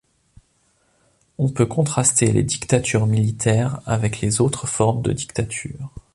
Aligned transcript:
On 1.37 1.47
peut 1.49 1.67
contraster 1.67 2.31
les 2.33 2.41
dictatures 2.41 3.05
militaires 3.05 3.81
avec 3.85 4.19
les 4.19 4.41
autres 4.41 4.65
formes 4.65 5.03
de 5.03 5.11
dictatures. 5.11 5.91